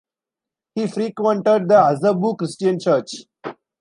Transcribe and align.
He 0.73 0.87
frequented 0.87 1.69
the 1.69 1.75
Azabu 1.75 2.35
Christian 2.35 2.79
Church. 2.79 3.27